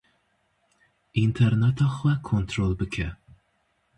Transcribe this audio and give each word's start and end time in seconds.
Înterneta 1.23 1.85
xwe 1.95 2.13
kontrol 2.29 2.73
bike. 2.79 3.09